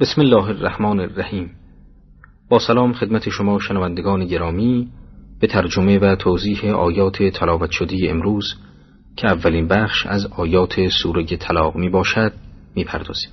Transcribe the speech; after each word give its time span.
بسم 0.00 0.20
الله 0.20 0.44
الرحمن 0.48 1.00
الرحیم 1.00 1.50
با 2.48 2.58
سلام 2.58 2.92
خدمت 2.92 3.28
شما 3.28 3.58
شنوندگان 3.58 4.26
گرامی 4.26 4.88
به 5.40 5.46
ترجمه 5.46 5.98
و 5.98 6.16
توضیح 6.16 6.64
آیات 6.64 7.22
تلاوت 7.22 7.70
شده 7.70 7.96
امروز 8.02 8.54
که 9.16 9.26
اولین 9.26 9.68
بخش 9.68 10.06
از 10.06 10.26
آیات 10.26 10.88
سوره 11.02 11.24
طلاق 11.24 11.76
می 11.76 11.88
باشد 11.88 12.32
می 12.76 12.84
پردازیم. 12.84 13.30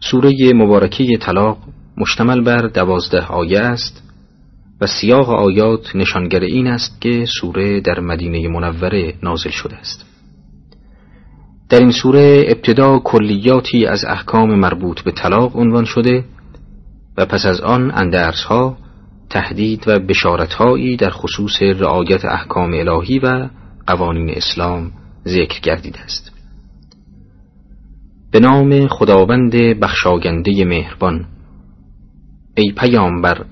سوره 0.00 0.52
مبارکه 0.54 1.18
طلاق 1.20 1.58
مشتمل 1.96 2.40
بر 2.40 2.66
دوازده 2.66 3.26
آیه 3.26 3.60
است 3.60 4.02
و 4.80 4.86
سیاق 4.86 5.30
آیات 5.30 5.96
نشانگر 5.96 6.40
این 6.40 6.66
است 6.66 7.00
که 7.00 7.26
سوره 7.40 7.80
در 7.80 8.00
مدینه 8.00 8.48
منوره 8.48 9.14
نازل 9.22 9.50
شده 9.50 9.76
است. 9.76 10.15
در 11.68 11.80
این 11.80 11.90
سوره 11.90 12.44
ابتدا 12.48 12.98
کلیاتی 12.98 13.86
از 13.86 14.04
احکام 14.04 14.54
مربوط 14.54 15.00
به 15.00 15.12
طلاق 15.12 15.56
عنوان 15.56 15.84
شده 15.84 16.24
و 17.18 17.26
پس 17.26 17.46
از 17.46 17.60
آن 17.60 17.90
اندرسها 17.90 18.78
تهدید 19.30 19.84
و 19.86 19.98
بشارتهایی 19.98 20.96
در 20.96 21.10
خصوص 21.10 21.62
رعایت 21.62 22.24
احکام 22.24 22.72
الهی 22.72 23.18
و 23.18 23.48
قوانین 23.86 24.30
اسلام 24.30 24.92
ذکر 25.26 25.60
گردیده 25.60 26.00
است. 26.00 26.32
به 28.30 28.40
نام 28.40 28.88
خداوند 28.88 29.52
بخشاینده 29.52 30.64
مهربان 30.64 31.26
ای 32.56 32.72
پیامبر 32.72 33.44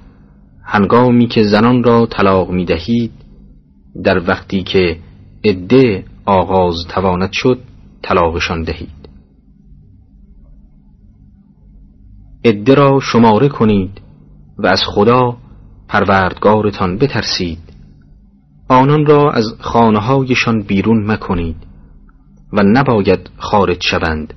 هنگامی 0.64 1.26
که 1.26 1.42
زنان 1.42 1.82
را 1.82 2.06
طلاق 2.06 2.50
می 2.50 2.64
دهید 2.64 3.12
در 4.04 4.30
وقتی 4.30 4.62
که 4.62 4.96
عده 5.44 6.04
آغاز 6.26 6.74
تواند 6.88 7.32
شد 7.32 7.58
طلاقشان 8.04 8.62
دهید. 8.62 9.08
عده 12.44 12.74
را 12.74 13.00
شماره 13.00 13.48
کنید 13.48 14.00
و 14.58 14.66
از 14.66 14.80
خدا 14.86 15.36
پروردگارتان 15.88 16.98
بترسید. 16.98 17.58
آنان 18.68 19.06
را 19.06 19.32
از 19.32 19.44
خانه 19.60 19.98
هایشان 19.98 20.62
بیرون 20.62 21.10
مکنید 21.10 21.56
و 22.52 22.62
نباید 22.62 23.30
خارج 23.36 23.82
شوند 23.82 24.34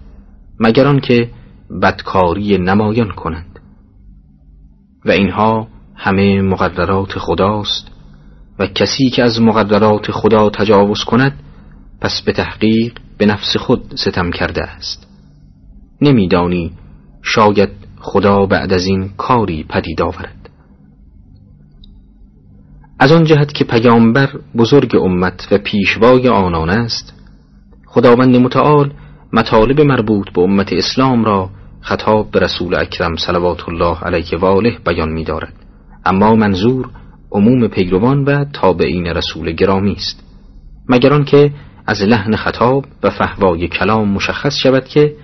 مگر 0.59 0.87
آنکه 0.87 1.29
بدکاری 1.81 2.57
نمایان 2.57 3.11
کنند. 3.11 3.59
و 5.05 5.11
اینها 5.11 5.67
همه 5.95 6.41
مقررات 6.41 7.19
خداست 7.19 7.91
و 8.59 8.67
کسی 8.67 9.09
که 9.09 9.23
از 9.23 9.41
مقررات 9.41 10.11
خدا 10.11 10.49
تجاوز 10.49 11.03
کند 11.03 11.39
پس 12.01 12.21
به 12.25 12.31
تحقیق 12.31 12.99
به 13.17 13.25
نفس 13.25 13.57
خود 13.57 13.95
ستم 13.95 14.31
کرده 14.31 14.63
است. 14.63 15.07
نمیدانی 16.01 16.71
شاید 17.21 17.69
خدا 17.99 18.45
بعد 18.45 18.73
از 18.73 18.85
این 18.85 19.09
کاری 19.17 19.65
پدید 19.69 20.01
آورد. 20.01 20.49
از 22.99 23.11
آن 23.11 23.23
جهت 23.23 23.53
که 23.53 23.63
پیامبر 23.63 24.29
بزرگ 24.57 24.95
امت 24.95 25.47
و 25.51 25.57
پیشوای 25.57 26.27
آنان 26.27 26.69
است 26.69 27.13
خداوند 27.85 28.35
متعال 28.35 28.93
مطالب 29.33 29.81
مربوط 29.81 30.29
به 30.29 30.41
امت 30.41 30.73
اسلام 30.73 31.25
را 31.25 31.49
خطاب 31.81 32.31
به 32.31 32.39
رسول 32.39 32.75
اکرم 32.75 33.15
صلوات 33.15 33.69
الله 33.69 33.99
علیه 33.99 34.39
و 34.41 34.45
آله 34.45 34.77
بیان 34.85 35.09
می 35.09 35.23
دارد. 35.23 35.53
اما 36.05 36.35
منظور 36.35 36.89
عموم 37.31 37.67
پیروان 37.67 38.23
و 38.23 38.45
تابعین 38.53 39.07
رسول 39.07 39.51
گرامی 39.51 39.93
است. 39.93 40.23
مگر 40.89 41.13
آنکه 41.13 41.51
از 41.87 42.01
لحن 42.01 42.35
خطاب 42.35 42.85
و 43.03 43.09
فهوای 43.09 43.67
کلام 43.67 44.09
مشخص 44.09 44.55
شود 44.63 44.85
که 44.85 45.15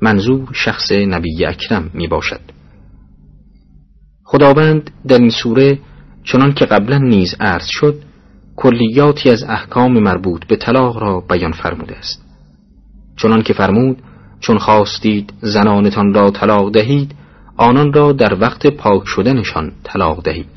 منظور 0.00 0.48
شخص 0.52 0.92
نبی 0.92 1.46
اکرم 1.46 1.90
می 1.94 2.06
باشد 2.08 2.40
خداوند 4.24 4.90
در 5.08 5.18
این 5.18 5.30
سوره 5.30 5.78
چنان 6.24 6.52
که 6.52 6.64
قبلا 6.64 6.98
نیز 6.98 7.34
عرض 7.40 7.66
شد 7.66 8.02
کلیاتی 8.56 9.30
از 9.30 9.44
احکام 9.44 9.98
مربوط 9.98 10.46
به 10.46 10.56
طلاق 10.56 10.98
را 10.98 11.20
بیان 11.20 11.52
فرموده 11.52 11.96
است. 11.96 12.24
چنان 13.16 13.42
که 13.42 13.52
فرمود 13.52 14.02
چون 14.40 14.58
خواستید 14.58 15.32
زنانتان 15.40 16.14
را 16.14 16.30
طلاق 16.30 16.72
دهید 16.72 17.14
آنان 17.56 17.92
را 17.92 18.12
در 18.12 18.40
وقت 18.40 18.66
پاک 18.66 19.02
شدنشان 19.06 19.72
طلاق 19.84 20.22
دهید. 20.22 20.48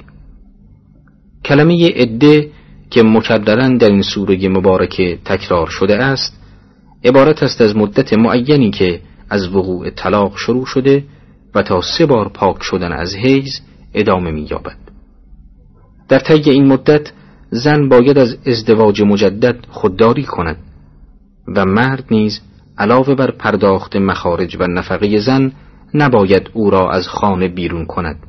کلمه 1.46 1.90
عده 1.96 2.52
که 2.90 3.04
مکررن 3.04 3.78
در 3.78 3.90
این 3.90 4.02
سوره 4.02 4.50
مبارکه 4.50 5.20
تکرار 5.26 5.68
شده 5.68 6.04
است 6.04 6.40
عبارت 7.04 7.44
است 7.44 7.62
از 7.62 7.76
مدت 7.76 8.14
معینی 8.14 8.72
که 8.72 9.02
از 9.30 9.56
وقوع 9.56 9.90
طلاق 9.90 10.38
شروع 10.38 10.66
شده 10.66 11.04
و 11.56 11.62
تا 11.62 11.82
سه 11.82 12.06
بار 12.06 12.30
پاک 12.30 12.64
شدن 12.64 12.92
از 12.92 13.16
حیز 13.16 13.62
ادامه 13.94 14.32
می‌یابد. 14.32 14.78
در 16.10 16.20
طی 16.20 16.50
این 16.50 16.68
مدت 16.68 17.12
زن 17.52 17.90
باید 17.90 18.18
از 18.18 18.38
ازدواج 18.46 19.02
مجدد 19.02 19.56
خودداری 19.70 20.24
کند 20.24 20.58
و 21.48 21.66
مرد 21.66 22.04
نیز 22.12 22.42
علاوه 22.78 23.16
بر 23.16 23.32
پرداخت 23.32 23.96
مخارج 23.96 24.58
و 24.60 24.68
نفقه 24.68 25.20
زن 25.20 25.52
نباید 25.94 26.50
او 26.54 26.70
را 26.70 26.92
از 26.92 27.08
خانه 27.08 27.48
بیرون 27.48 27.86
کند 27.86 28.20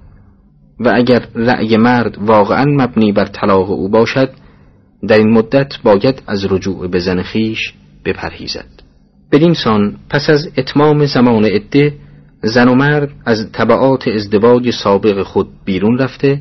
و 0.80 0.92
اگر 0.94 1.26
رأی 1.34 1.76
مرد 1.76 2.18
واقعا 2.18 2.64
مبنی 2.64 3.12
بر 3.12 3.24
طلاق 3.24 3.70
او 3.70 3.88
باشد 3.88 4.30
در 5.08 5.16
این 5.16 5.30
مدت 5.30 5.72
باید 5.82 6.22
از 6.26 6.52
رجوع 6.52 6.88
به 6.88 6.98
زن 6.98 7.22
خیش 7.22 7.72
بپرهیزد 8.04 8.82
بدین 9.32 9.54
سان 9.54 9.96
پس 10.10 10.30
از 10.30 10.48
اتمام 10.56 11.06
زمان 11.06 11.44
عده 11.44 11.94
زن 12.42 12.68
و 12.68 12.74
مرد 12.74 13.10
از 13.26 13.52
طبعات 13.52 14.08
ازدواج 14.08 14.70
سابق 14.70 15.22
خود 15.22 15.48
بیرون 15.64 15.98
رفته 15.98 16.40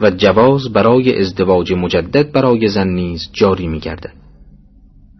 و 0.00 0.10
جواز 0.10 0.72
برای 0.72 1.20
ازدواج 1.20 1.72
مجدد 1.72 2.32
برای 2.32 2.68
زن 2.68 2.88
نیز 2.88 3.30
جاری 3.32 3.66
می 3.66 3.78
گردد. 3.78 4.12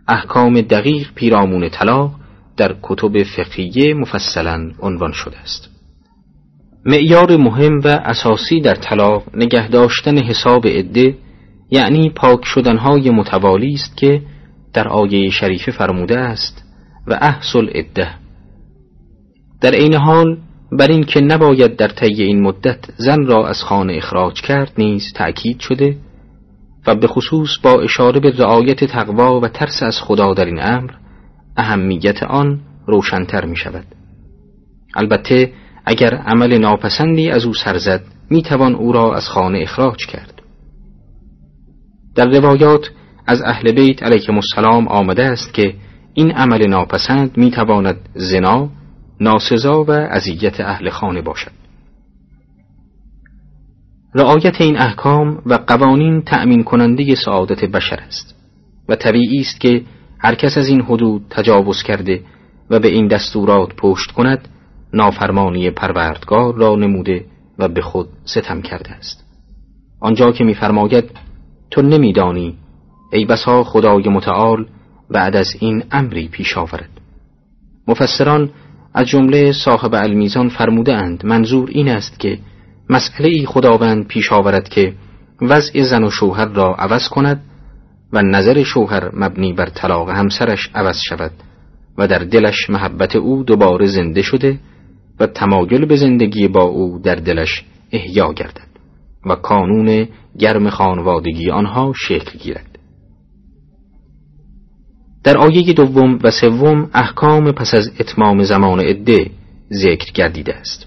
احکام 0.09 0.61
دقیق 0.61 1.15
پیرامون 1.15 1.69
طلاق 1.69 2.11
در 2.57 2.77
کتب 2.83 3.23
فقهیه 3.23 3.95
مفصلا 3.95 4.71
عنوان 4.81 5.13
شده 5.13 5.39
است. 5.39 5.69
معیار 6.85 7.37
مهم 7.37 7.81
و 7.85 7.89
اساسی 7.89 8.61
در 8.61 8.75
طلاق 8.75 9.25
نگه 9.35 9.69
داشتن 9.69 10.19
حساب 10.19 10.67
عده 10.67 11.17
یعنی 11.71 12.11
پاک 12.11 12.45
شدنهای 12.45 13.11
متوالی 13.11 13.75
است 13.75 13.97
که 13.97 14.23
در 14.73 14.89
آیه 14.89 15.31
شریفه 15.31 15.73
فرموده 15.73 16.19
است 16.19 16.65
و 17.07 17.19
احسل 17.21 17.69
عده 17.69 18.15
در 19.61 19.75
عین 19.75 19.95
حال 19.95 20.39
بر 20.73 20.91
این 20.91 21.05
که 21.05 21.21
نباید 21.21 21.77
در 21.77 21.89
طی 21.89 22.23
این 22.23 22.43
مدت 22.43 22.79
زن 22.97 23.27
را 23.27 23.49
از 23.49 23.63
خانه 23.63 23.97
اخراج 23.97 24.41
کرد 24.41 24.73
نیز 24.79 25.13
تأکید 25.15 25.61
شده 25.61 25.97
و 26.87 26.95
به 26.95 27.07
خصوص 27.07 27.59
با 27.63 27.81
اشاره 27.83 28.21
به 28.21 28.31
رعایت 28.39 28.85
تقوا 28.85 29.41
و 29.41 29.49
ترس 29.49 29.83
از 29.83 29.99
خدا 30.01 30.35
در 30.35 30.45
این 30.45 30.63
امر 30.63 30.91
اهمیت 31.57 32.23
آن 32.23 32.61
روشنتر 32.87 33.45
می 33.45 33.57
شود 33.57 33.85
البته 34.97 35.53
اگر 35.85 36.15
عمل 36.15 36.59
ناپسندی 36.59 37.31
از 37.31 37.45
او 37.45 37.55
سرزد 37.55 38.03
می 38.31 38.43
توان 38.43 38.75
او 38.75 38.93
را 38.93 39.15
از 39.15 39.29
خانه 39.29 39.59
اخراج 39.63 40.07
کرد. 40.07 40.40
در 42.15 42.29
روایات 42.29 42.91
از 43.27 43.43
اهل 43.43 43.73
بیت 43.73 44.03
علیکم 44.03 44.35
السلام 44.35 44.89
آمده 44.89 45.25
است 45.25 45.55
که 45.55 45.75
این 46.15 46.31
عمل 46.33 46.67
ناپسند 46.67 47.37
می 47.37 47.51
تواند 47.51 47.97
زنا، 48.15 48.69
ناسزا 49.21 49.85
و 49.85 49.91
اذیت 49.91 50.61
اهل 50.61 50.91
خانه 50.91 51.23
باشد. 51.23 51.51
رعایت 54.15 54.61
این 54.61 54.79
احکام 54.79 55.43
و 55.47 55.55
قوانین 55.55 56.23
تأمین 56.23 56.65
کننده 56.65 57.15
سعادت 57.15 57.65
بشر 57.65 58.01
است 58.07 58.35
و 58.89 58.97
طبیعی 58.97 59.41
است 59.41 59.61
که 59.61 59.83
هر 60.19 60.35
کس 60.35 60.59
از 60.59 60.69
این 60.69 60.81
حدود 60.81 61.23
تجاوز 61.31 61.83
کرده 61.83 62.21
و 62.71 62.79
به 62.79 62.89
این 62.89 63.09
دستورات 63.09 63.75
پشت 63.77 64.11
کند 64.11 64.49
نافرمانی 64.93 65.71
پروردگار 65.71 66.55
را 66.55 66.77
نموده 66.77 67.25
و 67.59 67.69
به 67.69 67.83
خود 67.83 68.09
ستم 68.25 68.63
کرده 68.63 68.91
است 68.91 69.25
آنجا 70.01 70.33
که 70.33 70.45
میفرماید 70.45 71.11
تو 71.71 71.83
نمیدانی 71.83 72.55
ای 73.13 73.25
بسا 73.25 73.65
خدای 73.65 74.09
متعال 74.09 74.67
بعد 75.11 75.37
از 75.37 75.57
این 75.61 75.85
امری 75.91 76.29
پیش 76.29 76.59
آورد. 76.59 76.89
مفسران 77.89 78.51
از 78.95 79.07
جمله 79.07 79.53
صاحب 79.53 79.95
المیزان 79.95 80.49
فرموده 80.49 80.95
اند 80.95 81.27
منظور 81.27 81.69
این 81.73 81.89
است 81.89 82.21
که 82.21 82.39
مسئله 82.91 83.29
ای 83.29 83.47
خداوند 83.47 84.07
پیش 84.07 84.33
آورد 84.33 84.69
که 84.69 84.95
وضع 85.43 85.83
زن 85.83 86.05
و 86.05 86.11
شوهر 86.11 86.49
را 86.49 86.75
عوض 86.75 87.09
کند 87.09 87.43
و 88.13 88.23
نظر 88.23 88.63
شوهر 88.63 89.11
مبنی 89.15 89.53
بر 89.53 89.67
طلاق 89.67 90.11
همسرش 90.11 90.71
عوض 90.75 90.99
شود 91.09 91.31
و 91.99 92.07
در 92.07 92.19
دلش 92.19 92.71
محبت 92.71 93.17
او 93.17 93.43
دوباره 93.43 93.87
زنده 93.87 94.23
شده 94.23 94.59
و 95.21 95.27
تمایل 95.27 95.85
به 95.85 95.97
زندگی 95.97 96.49
با 96.49 96.63
او 96.63 96.99
در 96.99 97.15
دلش 97.15 97.65
احیا 97.93 98.33
گردد 98.33 98.67
و 99.27 99.35
کانون 99.35 100.09
گرم 100.39 100.71
خانوادگی 100.71 101.51
آنها 101.51 101.93
شکل 101.97 102.39
گیرد. 102.39 102.79
در 105.25 105.39
آیه 105.39 105.73
دوم 105.73 106.19
و 106.23 106.31
سوم 106.31 106.91
احکام 106.95 107.53
پس 107.53 107.75
از 107.75 107.91
اتمام 108.01 108.43
زمان 108.43 108.81
عده 108.81 109.31
ذکر 109.73 110.13
گردیده 110.13 110.55
است. 110.55 110.87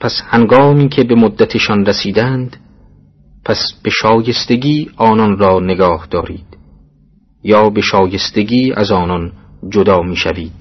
پس 0.00 0.12
هنگامی 0.26 0.88
که 0.88 1.04
به 1.04 1.14
مدتشان 1.14 1.86
رسیدند 1.86 2.56
پس 3.44 3.72
به 3.82 3.90
شایستگی 3.90 4.90
آنان 4.96 5.38
را 5.38 5.60
نگاه 5.60 6.06
دارید 6.10 6.58
یا 7.42 7.70
به 7.70 7.80
شایستگی 7.80 8.72
از 8.72 8.90
آنان 8.90 9.32
جدا 9.68 10.00
می 10.00 10.16
شوید 10.16 10.52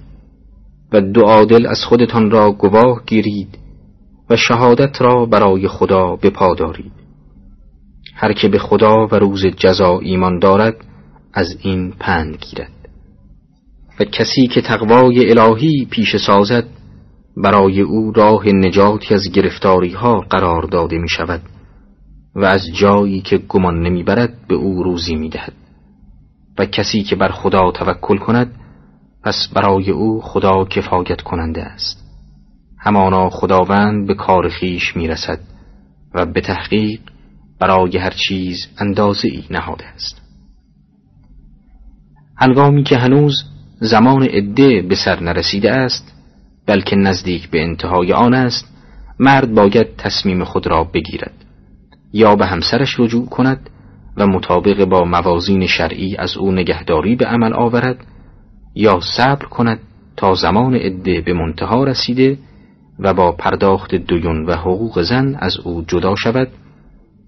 و 0.92 1.02
دو 1.02 1.22
عادل 1.22 1.66
از 1.66 1.84
خودتان 1.84 2.32
را 2.32 2.52
گواه 2.52 3.04
گیرید 3.06 3.58
و 4.30 4.36
شهادت 4.36 5.02
را 5.02 5.26
برای 5.26 5.68
خدا 5.68 6.16
بپادارید 6.16 6.92
هر 8.16 8.34
که 8.34 8.48
به 8.48 8.60
خدا 8.60 9.08
و 9.08 9.16
روز 9.16 9.46
جزا 9.46 10.00
ایمان 10.00 10.40
دارد 10.40 10.76
از 11.34 11.58
این 11.62 11.92
پند 12.00 12.38
گیرد. 12.38 12.72
و 14.00 14.04
کسی 14.04 14.48
که 14.48 14.62
تقوای 14.62 15.30
الهی 15.30 15.88
پیش 15.92 16.16
سازد 16.16 16.68
برای 17.38 17.82
او 17.82 18.12
راه 18.12 18.48
نجاتی 18.48 19.14
از 19.14 19.32
گرفتاری 19.32 19.92
ها 19.94 20.20
قرار 20.20 20.64
داده 20.64 20.98
می 20.98 21.10
شود 21.10 21.42
و 22.36 22.46
از 22.46 22.76
جایی 22.76 23.22
که 23.22 23.38
گمان 23.38 23.84
نمی 23.84 24.04
برد 24.04 24.48
به 24.48 24.56
او 24.56 24.84
روزی 24.84 25.16
می 25.16 25.30
دهد 25.30 25.54
و 26.60 26.66
کسی 26.66 27.04
که 27.04 27.16
بر 27.16 27.30
خدا 27.30 27.72
توکل 27.72 28.18
کند 28.18 28.56
پس 29.24 29.48
برای 29.54 29.92
او 29.92 30.22
خدا 30.22 30.66
کفایت 30.66 31.22
کننده 31.22 31.64
است. 31.64 32.07
همانا 32.80 33.30
خداوند 33.30 34.08
به 34.08 34.14
کار 34.14 34.50
خیش 34.50 34.96
می 34.96 35.08
رسد 35.08 35.40
و 36.14 36.26
به 36.26 36.42
تحقیق 36.42 37.00
برای 37.60 37.98
هر 37.98 38.14
چیز 38.28 38.68
اندازه 38.78 39.28
ای 39.28 39.44
نهاده 39.50 39.86
است. 39.86 40.22
هنگامی 42.38 42.84
که 42.84 42.98
هنوز 42.98 43.44
زمان 43.80 44.24
عده 44.24 44.82
به 44.82 44.96
سر 44.96 45.24
نرسیده 45.24 45.72
است 45.72 46.14
بلکه 46.66 46.96
نزدیک 46.96 47.50
به 47.50 47.64
انتهای 47.64 48.14
آن 48.14 48.34
است 48.34 48.66
مرد 49.20 49.54
باید 49.54 49.96
تصمیم 49.98 50.44
خود 50.44 50.68
را 50.68 50.84
بگیرد. 50.84 51.34
یا 52.14 52.36
به 52.36 52.46
همسرش 52.46 53.00
رجوع 53.00 53.26
کند 53.26 53.70
و 54.18 54.28
مطابق 54.28 54.86
با 54.86 55.06
موازین 55.06 55.68
شرعی 55.68 56.18
از 56.18 56.38
او 56.38 56.52
نگهداری 56.52 57.16
به 57.16 57.26
عمل 57.26 57.54
آورد 57.54 58.06
یا 58.76 59.00
صبر 59.18 59.46
کند 59.46 59.80
تا 60.18 60.34
زمان 60.34 60.76
عده 60.76 61.22
به 61.22 61.34
منتها 61.34 61.84
رسیده 61.84 62.38
و 63.00 63.14
با 63.14 63.32
پرداخت 63.32 63.96
دویون 63.96 64.46
و 64.46 64.54
حقوق 64.54 65.02
زن 65.02 65.36
از 65.40 65.58
او 65.58 65.84
جدا 65.88 66.16
شود 66.16 66.48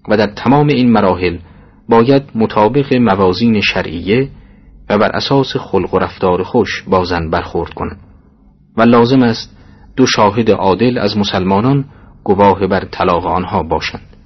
و 0.08 0.16
در 0.16 0.26
تمام 0.26 0.66
این 0.66 0.92
مراحل 0.92 1.38
باید 1.88 2.22
مطابق 2.34 2.94
موازین 2.94 3.60
شرعیه 3.60 4.28
و 4.90 4.98
بر 4.98 5.10
اساس 5.10 5.56
خلق 5.56 5.94
و 5.94 5.98
رفتار 5.98 6.42
خوش 6.42 6.82
با 6.82 7.04
زن 7.04 7.30
برخورد 7.30 7.74
کند 7.74 7.98
و 8.76 8.82
لازم 8.82 9.22
است 9.22 9.56
دو 9.96 10.06
شاهد 10.06 10.50
عادل 10.50 10.98
از 10.98 11.18
مسلمانان 11.18 11.84
گواه 12.24 12.66
بر 12.66 12.84
طلاق 12.84 13.26
آنها 13.26 13.62
باشند 13.62 14.16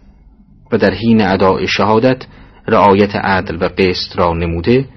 و 0.73 0.79
در 0.79 0.95
حین 0.95 1.23
اداء 1.23 1.67
شهادت 1.67 2.27
رعایت 2.69 3.17
عدل 3.17 3.57
و 3.57 3.69
قسط 3.79 4.19
را 4.19 4.35
نموده 4.35 4.89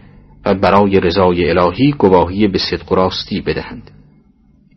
و 0.45 0.53
برای 0.53 1.00
رضای 1.00 1.50
الهی 1.50 1.91
گواهی 1.91 2.47
به 2.47 2.57
صدق 2.57 2.91
و 2.91 2.95
راستی 2.95 3.41
بدهند. 3.41 3.91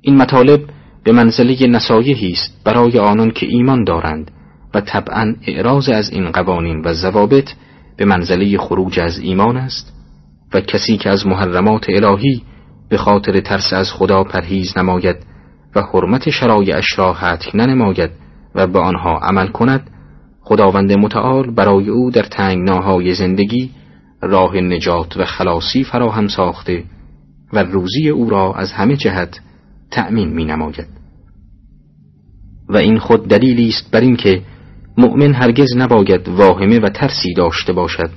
این 0.01 0.17
مطالب 0.17 0.61
به 1.05 1.13
منزله 1.13 1.67
نصایحی 1.67 2.33
است 2.33 2.65
برای 2.65 2.99
آنان 2.99 3.31
که 3.31 3.47
ایمان 3.47 3.85
دارند 3.85 4.31
و 4.75 4.81
طبعا 4.81 5.35
اعراض 5.47 5.89
از 5.89 6.11
این 6.11 6.31
قوانین 6.31 6.83
و 6.85 6.95
ضوابط 6.95 7.51
به 7.97 8.05
منزله 8.05 8.59
خروج 8.59 9.01
از 9.01 9.19
ایمان 9.19 9.57
است 9.57 9.93
و 10.55 10.61
کسی 10.61 10.97
که 10.97 11.11
از 11.11 11.27
محرمات 11.27 11.87
الهی 11.89 12.43
به 12.89 12.97
خاطر 12.97 13.41
ترس 13.41 13.73
از 13.73 13.93
خدا 13.93 14.25
پرهیز 14.25 14.79
نماید 14.79 15.17
و 15.77 15.83
حرمت 15.83 16.31
شرایعش 16.31 16.99
را 16.99 17.13
حتک 17.13 17.55
ننماید 17.55 18.11
و 18.55 18.67
به 18.67 18.79
آنها 18.79 19.19
عمل 19.19 19.47
کند 19.47 19.91
خداوند 20.41 20.93
متعال 20.93 21.51
برای 21.51 21.89
او 21.89 22.11
در 22.11 22.23
تنگناهای 22.23 23.15
زندگی 23.15 23.71
راه 24.23 24.57
نجات 24.57 25.17
و 25.17 25.25
خلاصی 25.25 25.85
فراهم 25.85 26.29
ساخته 26.29 26.85
و 27.53 27.63
روزی 27.63 28.09
او 28.09 28.31
را 28.31 28.55
از 28.55 28.73
همه 28.73 28.97
جهت 28.97 29.41
تأمین 29.91 30.29
می 30.29 30.45
نماید. 30.45 30.87
و 32.69 32.77
این 32.77 32.99
خود 32.99 33.29
دلیلی 33.29 33.69
است 33.69 33.91
بر 33.91 34.01
اینکه 34.01 34.43
مؤمن 34.99 35.35
هرگز 35.35 35.77
نباید 35.77 36.29
واهمه 36.29 36.81
و 36.81 36.89
ترسی 36.89 37.35
داشته 37.35 37.73
باشد 37.73 38.11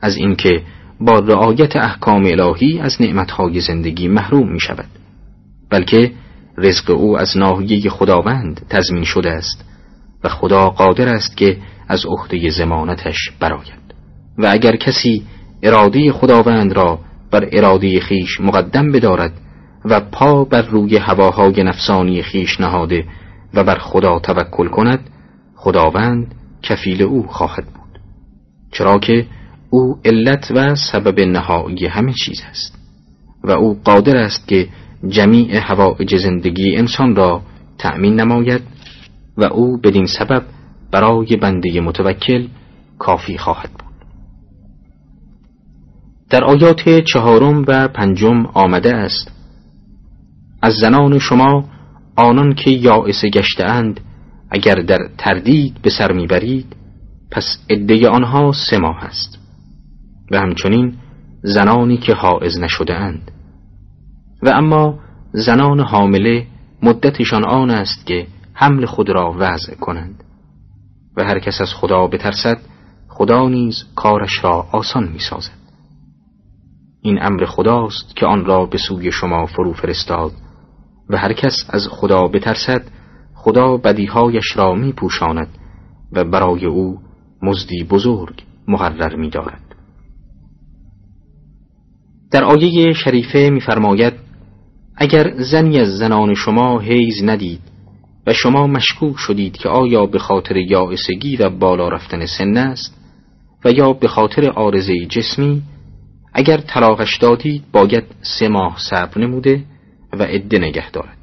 از 0.00 0.16
اینکه 0.16 0.62
با 1.00 1.18
رعایت 1.18 1.76
احکام 1.76 2.24
الهی 2.24 2.80
از 2.80 3.02
نعمتهای 3.02 3.60
زندگی 3.60 4.08
محروم 4.08 4.52
می 4.52 4.60
شود 4.60 4.88
بلکه 5.70 6.12
رزق 6.58 6.90
او 6.90 7.18
از 7.18 7.36
ناحیه 7.36 7.90
خداوند 7.90 8.66
تضمین 8.70 9.04
شده 9.04 9.30
است 9.30 9.64
و 10.24 10.28
خدا 10.28 10.68
قادر 10.68 11.08
است 11.08 11.36
که 11.36 11.56
از 11.88 12.06
عهده 12.06 12.50
زمانتش 12.50 13.30
براید 13.40 13.94
و 14.38 14.46
اگر 14.50 14.76
کسی 14.76 15.22
اراده 15.62 16.12
خداوند 16.12 16.72
را 16.72 16.98
بر 17.30 17.48
اراده 17.52 18.00
خیش 18.00 18.40
مقدم 18.40 18.92
بدارد 18.92 19.32
و 19.84 20.00
پا 20.00 20.44
بر 20.44 20.62
روی 20.62 20.96
هواهای 20.96 21.62
نفسانی 21.62 22.22
خیش 22.22 22.60
نهاده 22.60 23.04
و 23.54 23.64
بر 23.64 23.78
خدا 23.78 24.18
توکل 24.18 24.68
کند 24.68 25.10
خداوند 25.56 26.34
کفیل 26.62 27.02
او 27.02 27.26
خواهد 27.26 27.64
بود. 27.66 28.00
چرا 28.72 28.98
که 28.98 29.26
او 29.70 29.98
علت 30.04 30.50
و 30.50 30.74
سبب 30.74 31.20
نهایی 31.20 31.86
همه 31.86 32.12
چیز 32.12 32.42
است 32.50 32.78
و 33.44 33.50
او 33.50 33.80
قادر 33.84 34.16
است 34.16 34.48
که 34.48 34.68
جمیع 35.08 35.56
هوایج 35.56 36.16
زندگی 36.16 36.76
انسان 36.76 37.16
را 37.16 37.42
تأمین 37.78 38.20
نماید 38.20 38.62
و 39.36 39.44
او 39.44 39.80
بدین 39.80 40.06
سبب 40.06 40.42
برای 40.90 41.36
بنده 41.36 41.80
متوکل 41.80 42.46
کافی 42.98 43.38
خواهد 43.38 43.70
بود. 43.70 43.88
در 46.30 46.44
آیات 46.44 46.88
چهارم 46.88 47.64
و 47.68 47.88
پنجم 47.88 48.46
آمده 48.46 48.96
است 48.96 49.37
از 50.62 50.74
زنان 50.74 51.18
شما 51.18 51.64
آنان 52.16 52.54
که 52.54 52.70
یائسه 52.70 53.28
گشتهاند 53.28 54.00
اگر 54.50 54.74
در 54.74 54.98
تردید 55.18 55.82
به 55.82 55.90
سر 55.90 56.12
می‌برید 56.12 56.76
پس 57.30 57.58
عده 57.70 58.08
آنها 58.08 58.52
سه 58.52 58.78
ماه 58.78 59.04
است. 59.04 59.38
و 60.30 60.40
همچنین 60.40 60.94
زنانی 61.42 61.96
که 61.96 62.14
حائز 62.14 62.58
نشده 62.58 62.94
اند 62.94 63.30
و 64.42 64.48
اما 64.48 64.98
زنان 65.32 65.80
حامله 65.80 66.46
مدتشان 66.82 67.44
آن 67.44 67.70
است 67.70 68.06
که 68.06 68.26
حمل 68.54 68.86
خود 68.86 69.10
را 69.10 69.34
وضع 69.38 69.74
کنند. 69.74 70.24
و 71.16 71.24
هر 71.24 71.38
کس 71.38 71.60
از 71.60 71.74
خدا 71.74 72.06
بترسد 72.06 72.58
خدا 73.08 73.48
نیز 73.48 73.84
کارش 73.96 74.44
را 74.44 74.66
آسان 74.72 75.08
می 75.08 75.18
سازد. 75.18 75.58
این 77.02 77.18
امر 77.22 77.44
خداست 77.44 78.16
که 78.16 78.26
آن 78.26 78.44
را 78.44 78.66
به 78.66 78.78
سوی 78.78 79.12
شما 79.12 79.46
فرو 79.46 79.72
فرستاد. 79.72 80.32
و 81.10 81.16
هر 81.16 81.32
کس 81.32 81.54
از 81.68 81.88
خدا 81.90 82.28
بترسد 82.28 82.82
خدا 83.34 83.76
بدیهایش 83.76 84.56
را 84.56 84.74
می 84.74 84.92
پوشاند 84.92 85.48
و 86.12 86.24
برای 86.24 86.66
او 86.66 86.98
مزدی 87.42 87.84
بزرگ 87.84 88.42
مقرر 88.68 89.16
می 89.16 89.30
دارد. 89.30 89.62
در 92.30 92.44
آیه 92.44 92.92
شریفه 92.92 93.50
میفرماید 93.52 94.12
اگر 94.96 95.34
زنی 95.36 95.80
از 95.80 95.88
زنان 95.98 96.34
شما 96.34 96.80
حیز 96.80 97.24
ندید 97.24 97.60
و 98.26 98.32
شما 98.32 98.66
مشکوک 98.66 99.16
شدید 99.18 99.56
که 99.56 99.68
آیا 99.68 100.06
به 100.06 100.18
خاطر 100.18 100.56
یائسگی 100.56 101.36
و 101.36 101.50
بالا 101.50 101.88
رفتن 101.88 102.26
سن 102.26 102.56
است 102.56 102.94
و 103.64 103.70
یا 103.70 103.92
به 103.92 104.08
خاطر 104.08 104.50
آرزه 104.50 105.06
جسمی 105.06 105.62
اگر 106.32 106.56
طلاقش 106.56 107.16
دادید 107.16 107.62
باید 107.72 108.04
سه 108.22 108.48
ماه 108.48 108.76
صبر 108.90 109.18
نموده 109.18 109.64
و 110.12 110.22
عده 110.22 110.58
نگه 110.58 110.90
دارد. 110.90 111.18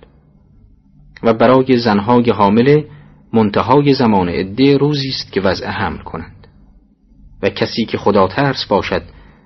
و 1.23 1.33
برای 1.33 1.77
زنهای 1.77 2.29
حامله 2.29 2.85
منتهای 3.33 3.93
زمان 3.93 4.29
عده 4.29 4.77
روزی 4.77 5.09
است 5.09 5.31
که 5.31 5.41
وضع 5.41 5.67
حمل 5.67 5.97
کنند. 5.97 6.47
و 7.41 7.49
کسی 7.49 7.85
که 7.85 7.97
خدا 7.97 8.27
ترس 8.27 8.65
باشد 8.65 9.01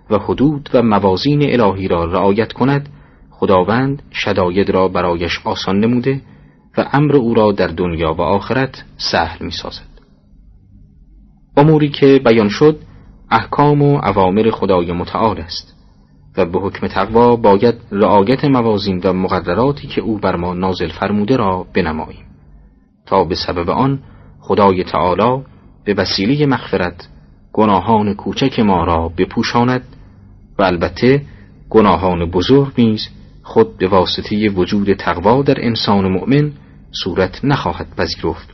و 0.10 0.18
حدود 0.18 0.70
و 0.74 0.82
موازین 0.82 1.62
الهی 1.62 1.88
را 1.88 2.06
رعایت 2.06 2.54
کند 2.54 2.90
خداوند 3.32 4.04
شداید 4.14 4.70
را 4.70 4.88
برایش 4.88 5.40
آسان 5.44 5.80
نموده 5.80 6.22
و 6.78 6.90
امر 6.94 7.16
او 7.16 7.34
را 7.34 7.52
در 7.52 7.68
دنیا 7.68 8.14
و 8.14 8.22
آخرت 8.22 8.84
سهل 8.98 9.46
می 9.46 9.52
سازد. 9.52 9.90
اموری 11.58 11.90
که 11.90 12.22
بیان 12.26 12.50
شد 12.50 12.80
احکام 13.32 13.82
و 13.82 14.02
اوامر 14.04 14.50
خدای 14.50 14.92
متعال 14.92 15.38
است. 15.38 15.79
و 16.40 16.46
به 16.46 16.60
حکم 16.60 16.88
تقوا 16.88 17.36
باید 17.36 17.76
رعایت 17.92 18.46
موازین 18.46 19.02
و 19.04 19.14
مقرراتی 19.14 19.88
که 19.88 20.02
او 20.02 20.18
بر 20.18 20.36
ما 20.36 20.54
نازل 20.54 20.90
فرموده 20.90 21.38
را 21.38 21.66
بنماییم. 21.74 22.26
تا 23.06 23.24
به 23.24 23.36
سبب 23.36 23.70
آن 23.70 24.00
خدای 24.40 24.84
تعالی 24.84 25.44
به 25.86 25.94
وسیله 25.94 26.46
مغفرت 26.46 27.08
گناهان 27.54 28.14
کوچک 28.14 28.60
ما 28.60 28.84
را 28.84 29.12
بپوشاند 29.18 29.84
و 30.60 30.64
البته 30.64 31.22
گناهان 31.70 32.26
بزرگ 32.26 32.74
نیز 32.78 33.10
خود 33.44 33.78
به 33.78 33.88
واسطه 33.88 34.50
وجود 34.50 34.94
تقوا 34.94 35.42
در 35.42 35.66
انسان 35.66 36.12
مؤمن 36.12 36.52
صورت 37.04 37.46
نخواهد 37.46 37.88
پذیرفت 37.98 38.50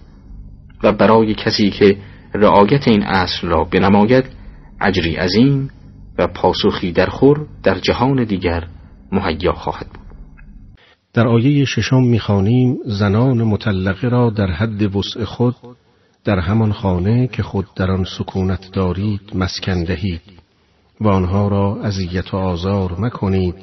و 0.83 0.91
برای 0.91 1.33
کسی 1.33 1.69
که 1.69 1.97
رعایت 2.33 2.87
این 2.87 3.03
اصل 3.03 3.47
را 3.47 3.63
بنماید 3.63 4.25
اجری 4.81 5.15
عظیم 5.15 5.69
و 6.17 6.27
پاسخی 6.27 6.91
در 6.91 7.05
خور 7.05 7.47
در 7.63 7.79
جهان 7.79 8.23
دیگر 8.23 8.67
مهیا 9.11 9.53
خواهد 9.53 9.87
بود. 9.87 10.05
در 11.13 11.27
آیه 11.27 11.65
ششم 11.65 12.03
می‌خوانیم 12.03 12.77
زنان 12.85 13.43
مطلقه 13.43 14.07
را 14.07 14.29
در 14.29 14.51
حد 14.51 14.95
وسع 14.95 15.23
خود 15.23 15.55
در 16.23 16.39
همان 16.39 16.71
خانه 16.71 17.27
که 17.27 17.43
خود 17.43 17.67
در 17.75 17.91
آن 17.91 18.05
سکونت 18.17 18.71
دارید 18.73 19.21
مسکن 19.35 19.83
دهید 19.83 20.21
و 21.01 21.07
آنها 21.07 21.47
را 21.47 21.81
اذیت 21.83 22.33
و 22.33 22.37
آزار 22.37 22.95
مکنید 22.99 23.55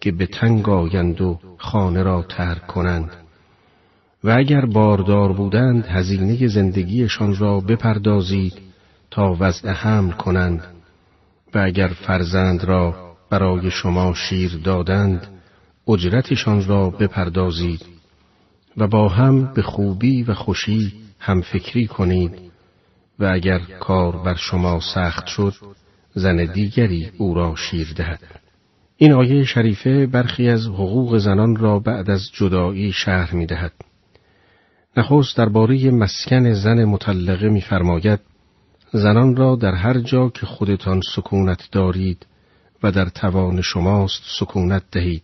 که 0.00 0.12
به 0.12 0.26
تنگ 0.26 0.68
آیند 0.68 1.20
و 1.20 1.38
خانه 1.58 2.02
را 2.02 2.22
ترک 2.22 2.66
کنند. 2.66 3.10
و 4.24 4.30
اگر 4.30 4.66
باردار 4.66 5.32
بودند 5.32 5.86
هزینه 5.86 6.46
زندگیشان 6.46 7.36
را 7.36 7.60
بپردازید 7.60 8.54
تا 9.10 9.36
وضع 9.40 9.70
حمل 9.70 10.10
کنند. 10.10 10.73
و 11.54 11.58
اگر 11.58 11.88
فرزند 11.88 12.64
را 12.64 13.14
برای 13.30 13.70
شما 13.70 14.14
شیر 14.14 14.60
دادند 14.64 15.26
اجرتشان 15.88 16.66
را 16.66 16.90
بپردازید 16.90 17.86
و 18.76 18.86
با 18.86 19.08
هم 19.08 19.54
به 19.54 19.62
خوبی 19.62 20.22
و 20.22 20.34
خوشی 20.34 20.92
هم 21.18 21.40
فکری 21.40 21.86
کنید 21.86 22.38
و 23.18 23.24
اگر 23.24 23.58
کار 23.58 24.16
بر 24.16 24.34
شما 24.34 24.80
سخت 24.94 25.26
شد 25.26 25.54
زن 26.14 26.44
دیگری 26.44 27.10
او 27.18 27.34
را 27.34 27.54
شیر 27.56 27.92
دهد 27.96 28.20
این 28.96 29.12
آیه 29.12 29.44
شریفه 29.44 30.06
برخی 30.06 30.48
از 30.48 30.66
حقوق 30.66 31.18
زنان 31.18 31.56
را 31.56 31.78
بعد 31.78 32.10
از 32.10 32.30
جدایی 32.32 32.92
شهر 32.92 33.34
می 33.34 33.46
دهد. 33.46 33.72
نخست 34.96 35.36
درباره 35.36 35.90
مسکن 35.90 36.52
زن 36.52 36.84
مطلقه 36.84 37.48
میفرماید 37.48 38.20
زنان 38.96 39.36
را 39.36 39.56
در 39.56 39.74
هر 39.74 39.98
جا 39.98 40.28
که 40.28 40.46
خودتان 40.46 41.00
سکونت 41.14 41.68
دارید 41.72 42.26
و 42.82 42.90
در 42.90 43.08
توان 43.08 43.60
شماست 43.60 44.22
سکونت 44.38 44.82
دهید. 44.92 45.22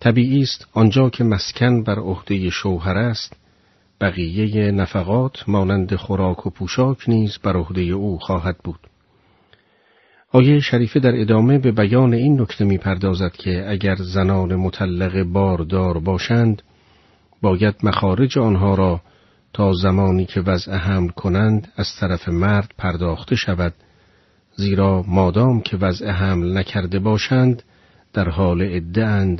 طبیعی 0.00 0.42
است 0.42 0.66
آنجا 0.72 1.10
که 1.10 1.24
مسکن 1.24 1.82
بر 1.82 1.98
عهده 1.98 2.50
شوهر 2.50 2.98
است 2.98 3.36
بقیه 4.00 4.70
نفقات 4.70 5.48
مانند 5.48 5.96
خوراک 5.96 6.46
و 6.46 6.50
پوشاک 6.50 7.08
نیز 7.08 7.38
بر 7.42 7.56
عهده 7.56 7.80
او 7.80 8.18
خواهد 8.18 8.56
بود. 8.64 8.80
آیه 10.32 10.60
شریفه 10.60 11.00
در 11.00 11.20
ادامه 11.20 11.58
به 11.58 11.72
بیان 11.72 12.14
این 12.14 12.40
نکته 12.40 12.64
می‌پردازد 12.64 13.32
که 13.32 13.64
اگر 13.68 13.96
زنان 13.96 14.54
مطلقه 14.54 15.24
باردار 15.24 15.98
باشند 15.98 16.62
باید 17.42 17.74
مخارج 17.82 18.38
آنها 18.38 18.74
را 18.74 19.00
تا 19.52 19.72
زمانی 19.72 20.26
که 20.26 20.40
وضع 20.40 20.76
حمل 20.76 21.08
کنند 21.08 21.72
از 21.76 21.86
طرف 22.00 22.28
مرد 22.28 22.72
پرداخته 22.78 23.36
شود 23.36 23.74
زیرا 24.56 25.04
مادام 25.08 25.60
که 25.60 25.76
وضع 25.76 26.10
حمل 26.10 26.58
نکرده 26.58 26.98
باشند 26.98 27.62
در 28.12 28.28
حال 28.28 28.62
عده 28.62 29.36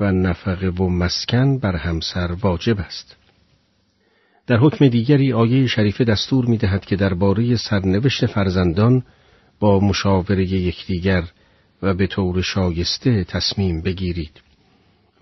و 0.00 0.12
نفقه 0.12 0.68
و 0.68 0.88
مسکن 0.88 1.58
بر 1.58 1.76
همسر 1.76 2.32
واجب 2.32 2.80
است. 2.80 3.16
در 4.46 4.56
حکم 4.56 4.88
دیگری 4.88 5.32
آیه 5.32 5.66
شریفه 5.66 6.04
دستور 6.04 6.46
می 6.46 6.58
دهد 6.58 6.84
که 6.84 6.96
درباره 6.96 7.56
سرنوشت 7.56 8.26
فرزندان 8.26 9.02
با 9.60 9.80
مشاوره 9.80 10.44
یکدیگر 10.44 11.24
و 11.82 11.94
به 11.94 12.06
طور 12.06 12.42
شایسته 12.42 13.24
تصمیم 13.24 13.82
بگیرید 13.82 14.40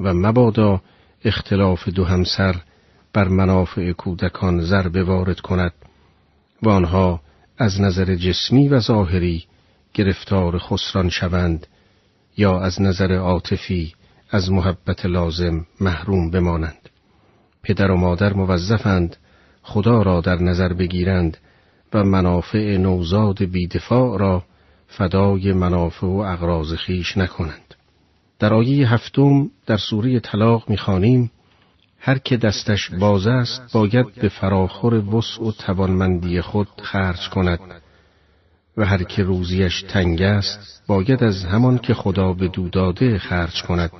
و 0.00 0.14
مبادا 0.14 0.82
اختلاف 1.24 1.88
دو 1.88 2.04
همسر 2.04 2.56
بر 3.12 3.28
منافع 3.28 3.92
کودکان 3.92 4.60
ضربه 4.60 5.04
وارد 5.04 5.40
کند 5.40 5.72
و 6.62 6.68
آنها 6.68 7.20
از 7.58 7.80
نظر 7.80 8.14
جسمی 8.14 8.68
و 8.68 8.80
ظاهری 8.80 9.44
گرفتار 9.94 10.58
خسران 10.58 11.08
شوند 11.08 11.66
یا 12.36 12.60
از 12.60 12.82
نظر 12.82 13.12
عاطفی 13.12 13.94
از 14.30 14.50
محبت 14.50 15.06
لازم 15.06 15.66
محروم 15.80 16.30
بمانند. 16.30 16.88
پدر 17.62 17.90
و 17.90 17.96
مادر 17.96 18.32
موظفند 18.32 19.16
خدا 19.62 20.02
را 20.02 20.20
در 20.20 20.42
نظر 20.42 20.72
بگیرند 20.72 21.36
و 21.94 22.04
منافع 22.04 22.76
نوزاد 22.76 23.44
بیدفاع 23.44 24.18
را 24.18 24.42
فدای 24.88 25.52
منافع 25.52 26.06
و 26.06 26.16
اغراض 26.26 26.74
خیش 26.74 27.16
نکنند. 27.16 27.74
در 28.38 28.54
آیه 28.54 28.92
هفتم 28.92 29.50
در 29.66 29.76
سوره 29.76 30.20
طلاق 30.20 30.70
می‌خوانیم 30.70 31.30
هر 32.00 32.18
که 32.18 32.36
دستش 32.36 32.90
باز 32.90 33.26
است 33.26 33.72
باید 33.72 34.14
به 34.14 34.28
فراخور 34.28 34.94
وسع 34.94 35.42
و 35.42 35.52
توانمندی 35.52 36.40
خود 36.40 36.68
خرج 36.82 37.28
کند. 37.28 37.60
و 38.76 38.84
هر 38.84 39.02
که 39.02 39.22
روزیش 39.22 39.82
تنگ 39.82 40.22
است 40.22 40.82
باید 40.86 41.24
از 41.24 41.44
همان 41.44 41.78
که 41.78 41.94
خدا 41.94 42.32
به 42.32 42.48
دو 42.48 43.18
خرج 43.18 43.62
کند. 43.62 43.90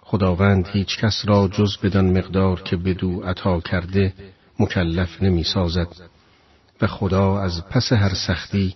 خداوند 0.00 0.68
هیچ 0.68 0.98
کس 0.98 1.22
را 1.24 1.48
جز 1.48 1.76
بدان 1.76 2.18
مقدار 2.18 2.62
که 2.62 2.76
بدو 2.76 3.20
عطا 3.20 3.60
کرده 3.60 4.12
مکلف 4.58 5.22
نمی 5.22 5.44
سازد. 5.44 5.88
و 6.80 6.86
خدا 6.86 7.40
از 7.40 7.64
پس 7.70 7.92
هر 7.92 8.14
سختی 8.14 8.74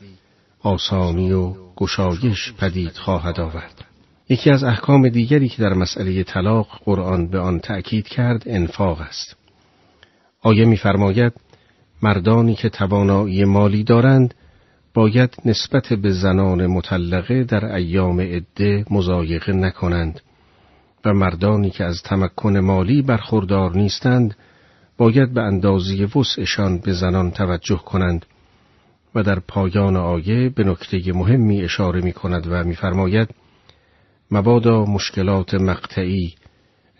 آسانی 0.63 1.33
و 1.33 1.55
گشایش 1.77 2.53
پدید 2.53 2.97
خواهد 2.97 3.41
آورد. 3.41 3.90
یکی 4.31 4.51
از 4.51 4.65
احکام 4.65 5.09
دیگری 5.09 5.49
که 5.49 5.63
در 5.63 5.73
مسئله 5.73 6.23
طلاق 6.23 6.67
قرآن 6.85 7.29
به 7.29 7.39
آن 7.39 7.61
تأکید 7.61 8.09
کرد 8.09 8.43
انفاق 8.47 9.01
است. 9.01 9.37
آیه 10.43 10.65
می‌فرماید 10.65 11.33
مردانی 12.03 12.55
که 12.55 12.69
توانایی 12.69 13.45
مالی 13.45 13.85
دارند 13.85 14.35
باید 14.95 15.37
نسبت 15.45 15.93
به 15.93 16.11
زنان 16.11 16.67
مطلقه 16.67 17.45
در 17.45 17.65
ایام 17.75 18.21
عده 18.21 18.85
مزایقه 18.91 19.53
نکنند 19.53 20.21
و 21.05 21.15
مردانی 21.15 21.71
که 21.71 21.85
از 21.85 22.03
تمکن 22.03 22.57
مالی 22.57 23.03
برخوردار 23.03 23.77
نیستند 23.77 24.37
باید 24.97 25.35
به 25.35 25.43
اندازی 25.43 26.05
وسعشان 26.05 26.79
به 26.79 26.93
زنان 26.93 27.31
توجه 27.31 27.79
کنند 27.87 28.27
و 29.15 29.23
در 29.23 29.39
پایان 29.39 29.97
آیه 29.97 30.49
به 30.49 30.65
نکته 30.65 31.13
مهمی 31.13 31.63
اشاره 31.63 32.01
می 32.01 32.13
کند 32.13 32.47
و 32.51 32.65
می‌فرماید 32.65 33.29
مبادا 34.31 34.85
مشکلات 34.85 35.55
مقطعی 35.55 36.35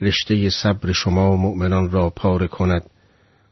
رشته 0.01 0.51
صبر 0.51 0.93
شما 0.93 1.37
مؤمنان 1.37 1.91
را 1.91 2.11
پاره 2.11 2.49
کند 2.49 2.83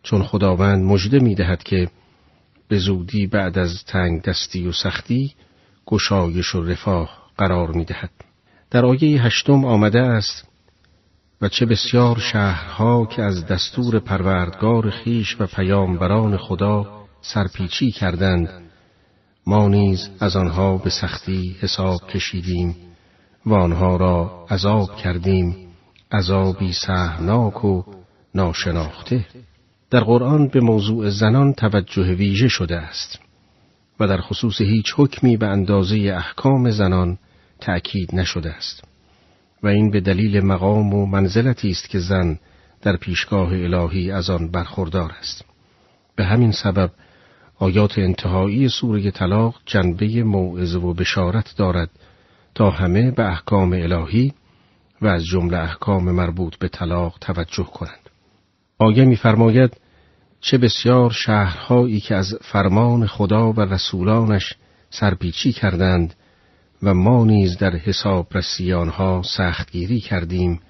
چون 0.02 0.22
خداوند 0.22 0.84
مژده 0.84 1.18
می 1.18 1.34
دهد 1.34 1.62
که 1.62 1.88
به 2.68 2.78
زودی 2.78 3.26
بعد 3.26 3.58
از 3.58 3.84
تنگ 3.86 4.22
دستی 4.22 4.66
و 4.66 4.72
سختی 4.72 5.34
گشایش 5.86 6.54
و 6.54 6.62
رفاه 6.62 7.18
قرار 7.38 7.72
می 7.72 7.84
دهد. 7.84 8.10
در 8.70 8.86
آیه 8.86 9.22
هشتم 9.22 9.64
آمده 9.64 10.00
است 10.00 10.48
و 11.40 11.48
چه 11.48 11.66
بسیار 11.66 12.18
شهرها 12.18 13.06
که 13.06 13.22
از 13.22 13.46
دستور 13.46 13.98
پروردگار 13.98 14.90
خیش 14.90 15.36
و 15.40 15.46
پیامبران 15.46 16.36
خدا 16.36 17.04
سرپیچی 17.20 17.90
کردند 17.90 18.48
ما 19.46 19.68
نیز 19.68 20.08
از 20.20 20.36
آنها 20.36 20.76
به 20.76 20.90
سختی 20.90 21.56
حساب 21.60 22.00
کشیدیم 22.10 22.87
و 23.46 23.54
آنها 23.54 23.96
را 23.96 24.46
عذاب 24.50 24.96
کردیم 24.96 25.56
عذابی 26.12 26.72
سهناک 26.72 27.64
و 27.64 27.82
ناشناخته. 28.34 29.26
در 29.90 30.00
قرآن 30.00 30.48
به 30.48 30.60
موضوع 30.60 31.10
زنان 31.10 31.52
توجه 31.52 32.14
ویژه 32.14 32.48
شده 32.48 32.76
است 32.76 33.18
و 34.00 34.06
در 34.06 34.20
خصوص 34.20 34.60
هیچ 34.60 34.94
حکمی 34.96 35.36
به 35.36 35.46
اندازه 35.46 35.96
احکام 35.96 36.70
زنان 36.70 37.18
تأکید 37.60 38.14
نشده 38.14 38.50
است. 38.50 38.84
و 39.62 39.66
این 39.66 39.90
به 39.90 40.00
دلیل 40.00 40.40
مقام 40.40 40.94
و 40.94 41.06
منزلتی 41.06 41.70
است 41.70 41.88
که 41.88 41.98
زن 41.98 42.38
در 42.82 42.96
پیشگاه 42.96 43.52
الهی 43.52 44.10
از 44.10 44.30
آن 44.30 44.50
برخوردار 44.50 45.12
است. 45.20 45.44
به 46.16 46.24
همین 46.24 46.52
سبب 46.52 46.90
آیات 47.58 47.98
انتهایی 47.98 48.68
سوره 48.68 49.10
طلاق 49.10 49.54
جنبه 49.66 50.22
موعظه 50.22 50.78
و 50.78 50.94
بشارت 50.94 51.54
دارد 51.56 51.90
تا 52.58 52.70
همه 52.70 53.10
به 53.10 53.28
احکام 53.28 53.72
الهی 53.72 54.32
و 55.02 55.06
از 55.06 55.24
جمله 55.24 55.58
احکام 55.58 56.10
مربوط 56.10 56.56
به 56.56 56.68
طلاق 56.68 57.18
توجه 57.20 57.64
کنند. 57.64 58.10
آیه 58.78 59.04
می‌فرماید 59.04 59.76
چه 60.40 60.58
بسیار 60.58 61.10
شهرهایی 61.10 62.00
که 62.00 62.14
از 62.14 62.38
فرمان 62.42 63.06
خدا 63.06 63.52
و 63.52 63.60
رسولانش 63.60 64.54
سرپیچی 64.90 65.52
کردند 65.52 66.14
و 66.82 66.94
ما 66.94 67.24
نیز 67.24 67.58
در 67.58 67.76
حساب 67.76 68.26
رسی 68.34 68.72
آنها 68.72 69.22
سختگیری 69.24 70.00
کردیم 70.00 70.60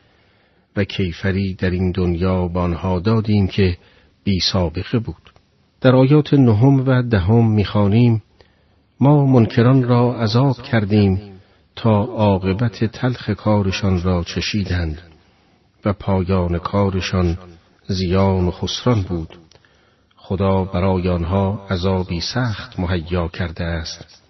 و 0.76 0.85
کیفری 0.85 1.54
در 1.54 1.71
این 1.71 1.90
دنیا 1.90 2.49
بانها 2.49 3.00
دادیم 3.00 3.47
که 3.47 3.78
بی 4.25 4.40
سابقه 4.40 4.99
بود. 4.99 5.33
در 5.80 5.97
آیات 5.97 6.35
نهم 6.35 6.88
و 6.88 7.02
دهم 7.02 7.50
می‌خوانیم 7.50 8.23
ما 9.00 9.26
منکران 9.26 9.83
را 9.83 10.21
عذاب 10.21 10.62
کردیم 10.62 11.38
تا 11.78 12.02
عاقبت 12.04 12.85
تلخ 12.85 13.30
کارشان 13.30 14.02
را 14.02 14.25
چشیدند 14.25 15.02
و 15.85 15.92
پایان 15.92 16.58
کارشان 16.58 17.38
زیان 17.87 18.44
و 18.44 18.50
خسران 18.50 19.02
بود. 19.02 19.38
خدا 20.16 20.64
برای 20.64 21.08
آنها 21.08 21.66
عذابی 21.70 22.20
سخت 22.20 22.80
مهیا 22.80 23.28
کرده 23.28 23.64
است. 23.64 24.23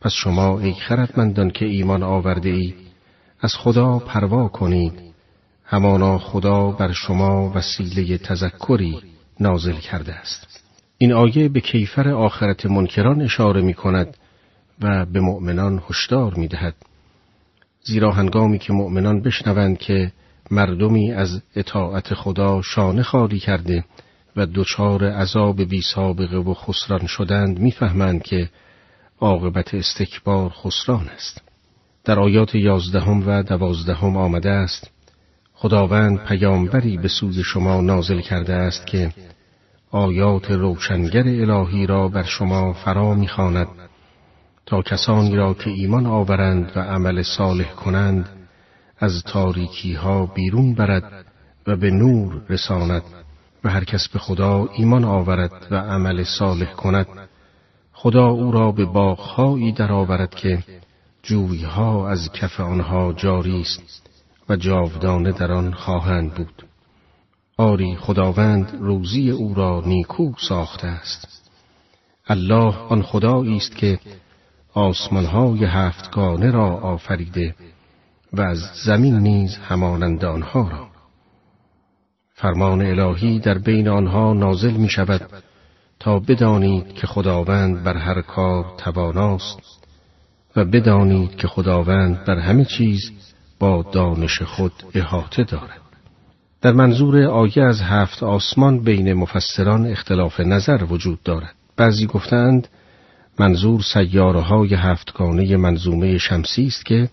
پس 0.00 0.12
شما 0.12 0.60
ای 0.60 0.72
خردمندان 0.72 1.50
که 1.50 1.64
ایمان 1.64 2.02
آورده 2.02 2.48
ای 2.48 2.74
از 3.40 3.54
خدا 3.56 3.98
پروا 3.98 4.48
کنید. 4.48 5.00
همانا 5.64 6.18
خدا 6.18 6.70
بر 6.70 6.92
شما 6.92 7.52
وسیله 7.54 8.18
تذکری 8.18 9.02
نازل 9.40 9.76
کرده 9.76 10.14
است. 10.14 10.62
این 10.98 11.12
آیه 11.12 11.48
به 11.48 11.60
کیفر 11.60 12.08
آخرت 12.08 12.66
منکران 12.66 13.22
اشاره 13.22 13.62
می 13.62 13.74
کند 13.74 14.16
و 14.80 15.06
به 15.06 15.20
مؤمنان 15.20 15.82
هشدار 15.90 16.34
می 16.34 16.48
دهد. 16.48 16.74
زیرا 17.82 18.12
هنگامی 18.12 18.58
که 18.58 18.72
مؤمنان 18.72 19.22
بشنوند 19.22 19.78
که 19.78 20.12
مردمی 20.50 21.12
از 21.12 21.42
اطاعت 21.56 22.14
خدا 22.14 22.62
شانه 22.62 23.02
خالی 23.02 23.38
کرده 23.38 23.84
و 24.36 24.46
دچار 24.46 25.04
عذاب 25.04 25.62
بی 25.62 25.82
سابقه 25.82 26.36
و 26.36 26.54
خسران 26.54 27.06
شدند 27.06 27.58
می‌فهمند 27.58 28.22
که 28.22 28.50
عاقبت 29.20 29.74
استکبار 29.74 30.50
خسران 30.50 31.08
است. 31.08 31.42
در 32.04 32.18
آیات 32.18 32.54
یازدهم 32.54 33.28
و 33.28 33.42
دوازدهم 33.42 34.16
آمده 34.16 34.50
است 34.50 34.90
خداوند 35.54 36.24
پیامبری 36.24 36.96
به 36.96 37.08
سوی 37.08 37.42
شما 37.42 37.80
نازل 37.80 38.20
کرده 38.20 38.54
است 38.54 38.86
که 38.86 39.12
آیات 39.90 40.50
روشنگر 40.50 41.28
الهی 41.28 41.86
را 41.86 42.08
بر 42.08 42.22
شما 42.22 42.72
فرا 42.72 43.14
می‌خواند 43.14 43.68
تا 44.66 44.82
کسانی 44.82 45.36
را 45.36 45.54
که 45.54 45.70
ایمان 45.70 46.06
آورند 46.06 46.72
و 46.76 46.80
عمل 46.80 47.22
صالح 47.22 47.72
کنند 47.72 48.28
از 48.98 49.22
تاریکی 49.26 49.92
ها 49.94 50.26
بیرون 50.26 50.74
برد 50.74 51.24
و 51.66 51.76
به 51.76 51.90
نور 51.90 52.42
رساند 52.48 53.02
و 53.64 53.70
هر 53.70 53.84
کس 53.84 54.08
به 54.08 54.18
خدا 54.18 54.68
ایمان 54.76 55.04
آورد 55.04 55.66
و 55.70 55.74
عمل 55.76 56.24
صالح 56.38 56.72
کند 56.72 57.06
خدا 57.92 58.28
او 58.28 58.52
را 58.52 58.72
به 58.72 58.84
باغهایی 58.84 59.72
درآورد 59.72 60.34
که 60.34 60.62
جویها 61.22 62.08
از 62.08 62.32
کف 62.32 62.60
آنها 62.60 63.12
جاری 63.12 63.60
است 63.60 64.10
و 64.48 64.56
جاودانه 64.56 65.32
در 65.32 65.52
آن 65.52 65.72
خواهند 65.72 66.34
بود. 66.34 66.66
آری 67.56 67.96
خداوند 67.96 68.78
روزی 68.80 69.30
او 69.30 69.54
را 69.54 69.82
نیکو 69.86 70.32
ساخته 70.48 70.86
است. 70.86 71.42
الله 72.26 72.74
آن 72.88 73.02
خدایی 73.02 73.56
است 73.56 73.76
که 73.76 73.98
آسمانهای 74.74 75.64
هفتگانه 75.64 76.50
را 76.50 76.66
آفریده 76.66 77.54
و 78.32 78.40
از 78.40 78.58
زمین 78.84 79.18
نیز 79.18 79.56
همانند 79.56 80.24
آنها 80.24 80.68
را. 80.68 80.86
فرمان 82.34 82.82
الهی 82.82 83.38
در 83.38 83.58
بین 83.58 83.88
آنها 83.88 84.32
نازل 84.32 84.72
می 84.72 84.88
شود 84.88 85.30
تا 86.00 86.18
بدانید 86.18 86.92
که 86.92 87.06
خداوند 87.06 87.84
بر 87.84 87.96
هر 87.96 88.20
کار 88.20 88.64
تواناست 88.78 89.58
و 90.56 90.64
بدانید 90.64 91.36
که 91.36 91.48
خداوند 91.48 92.24
بر 92.24 92.38
همه 92.38 92.64
چیز 92.64 93.10
با 93.58 93.82
دانش 93.92 94.42
خود 94.42 94.72
احاطه 94.94 95.44
دارد. 95.44 95.80
در 96.62 96.72
منظور 96.72 97.22
آیه 97.22 97.62
از 97.62 97.80
هفت 97.80 98.22
آسمان 98.22 98.80
بین 98.80 99.12
مفسران 99.12 99.86
اختلاف 99.86 100.40
نظر 100.40 100.84
وجود 100.84 101.22
دارد. 101.22 101.54
بعضی 101.76 102.06
گفتند 102.06 102.68
منظور 103.38 103.82
سیاره 103.82 104.40
های 104.40 104.74
هفتگانه 104.74 105.56
منظومه 105.56 106.18
شمسی 106.18 106.66
است 106.66 106.86
که 106.86 107.08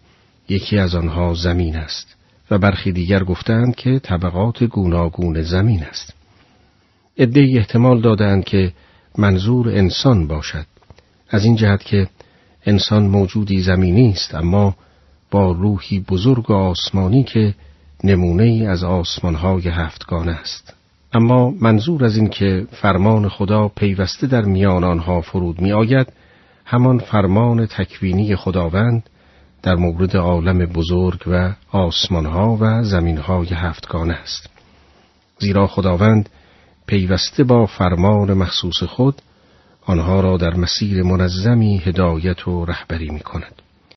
یکی 0.49 0.77
از 0.77 0.95
آنها 0.95 1.33
زمین 1.33 1.75
است 1.75 2.15
و 2.51 2.57
برخی 2.57 2.91
دیگر 2.91 3.23
گفتند 3.23 3.75
که 3.75 3.99
طبقات 3.99 4.63
گوناگون 4.63 5.41
زمین 5.41 5.83
است. 5.83 6.13
ادهی 7.17 7.57
احتمال 7.57 8.01
دادند 8.01 8.43
که 8.43 8.73
منظور 9.17 9.69
انسان 9.69 10.27
باشد 10.27 10.65
از 11.29 11.45
این 11.45 11.55
جهت 11.55 11.83
که 11.83 12.07
انسان 12.65 13.07
موجودی 13.07 13.61
زمینی 13.61 14.09
است 14.09 14.35
اما 14.35 14.75
با 15.31 15.51
روحی 15.51 15.99
بزرگ 15.99 16.51
آسمانی 16.51 17.23
که 17.23 17.53
نمونه 18.03 18.67
از 18.69 18.83
آسمانهای 18.83 19.67
هفتگانه 19.67 20.31
است. 20.31 20.73
اما 21.13 21.53
منظور 21.59 22.05
از 22.05 22.17
این 22.17 22.29
که 22.29 22.67
فرمان 22.71 23.29
خدا 23.29 23.67
پیوسته 23.67 24.27
در 24.27 24.41
میان 24.41 24.83
آنها 24.83 25.21
فرود 25.21 25.61
می 25.61 25.71
آید 25.71 26.13
همان 26.65 26.99
فرمان 26.99 27.65
تکوینی 27.65 28.35
خداوند 28.35 29.09
در 29.63 29.75
مورد 29.75 30.17
عالم 30.17 30.65
بزرگ 30.65 31.23
و 31.27 31.53
آسمانها 31.71 32.57
و 32.61 32.83
زمینهای 32.83 33.47
هفتگانه 33.47 34.13
است. 34.13 34.49
زیرا 35.39 35.67
خداوند 35.67 36.29
پیوسته 36.87 37.43
با 37.43 37.65
فرمان 37.65 38.33
مخصوص 38.33 38.83
خود 38.83 39.21
آنها 39.85 40.19
را 40.19 40.37
در 40.37 40.53
مسیر 40.53 41.03
منظمی 41.03 41.77
هدایت 41.77 42.47
و 42.47 42.65
رهبری 42.65 43.09
می 43.09 43.19
کند. 43.19 43.61